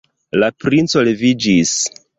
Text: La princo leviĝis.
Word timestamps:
La 0.43 0.47
princo 0.63 1.05
leviĝis. 1.11 1.77